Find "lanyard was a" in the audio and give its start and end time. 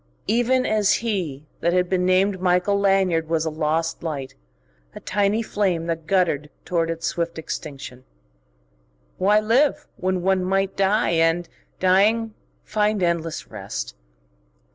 2.79-3.51